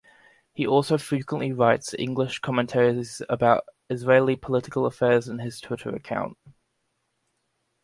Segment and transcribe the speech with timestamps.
[0.51, 6.39] He also frequently writes English commentaries about Israeli political affairs in his Twitter account.